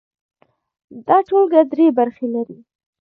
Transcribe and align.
دا 1.07 1.17
ټولګه 1.27 1.61
درې 1.71 1.87
برخې 1.97 2.25
لري. 2.33 2.57